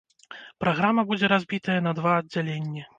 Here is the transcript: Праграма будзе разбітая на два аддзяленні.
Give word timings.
Праграма 0.63 1.05
будзе 1.13 1.31
разбітая 1.35 1.79
на 1.89 1.97
два 2.01 2.19
аддзяленні. 2.21 2.81